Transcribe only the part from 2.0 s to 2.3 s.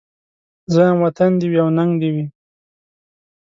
دي وي